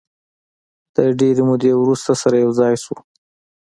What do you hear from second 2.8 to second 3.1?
شوو.